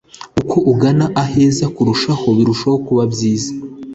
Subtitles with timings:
[0.35, 3.51] ni uko ugana aheza kurushaho, birushaho kuba byiza